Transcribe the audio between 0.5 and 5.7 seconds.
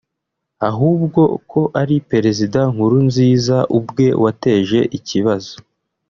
ahubwo ko ari Perezida Nkurunziza ubwe wateje ikibazo